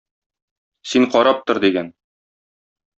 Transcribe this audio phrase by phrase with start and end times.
[0.93, 1.95] Син карап тор,- дигән.